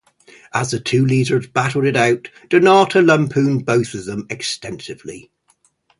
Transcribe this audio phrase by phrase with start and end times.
[0.51, 5.29] As the two leaders battled it out, Donato lampooned both of them extensively.